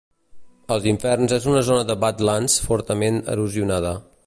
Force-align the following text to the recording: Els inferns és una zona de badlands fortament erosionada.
Els 0.75 0.87
inferns 0.91 1.35
és 1.37 1.45
una 1.51 1.61
zona 1.67 1.85
de 1.91 1.97
badlands 2.05 2.57
fortament 2.71 3.23
erosionada. 3.35 3.97